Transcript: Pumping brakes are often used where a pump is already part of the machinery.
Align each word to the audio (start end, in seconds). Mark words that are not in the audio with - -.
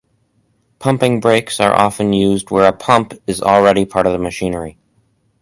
Pumping 0.79 1.19
brakes 1.19 1.59
are 1.59 1.75
often 1.75 2.11
used 2.11 2.49
where 2.49 2.67
a 2.67 2.73
pump 2.73 3.13
is 3.27 3.39
already 3.39 3.85
part 3.85 4.07
of 4.07 4.13
the 4.13 4.17
machinery. 4.17 4.79